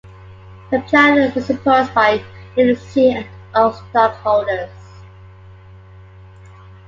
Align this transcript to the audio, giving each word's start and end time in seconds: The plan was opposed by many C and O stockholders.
The 0.71 0.79
plan 0.81 1.31
was 1.35 1.47
opposed 1.51 1.93
by 1.93 2.23
many 2.57 2.73
C 2.73 3.11
and 3.11 3.27
O 3.53 3.71
stockholders. 3.71 4.71